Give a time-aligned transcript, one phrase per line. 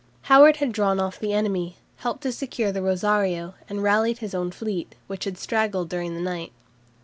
[0.23, 4.33] Howard had drawn off from the enemy, helped to secure the "Rosario," and rallied his
[4.33, 6.51] own fleet, which had straggled during the night.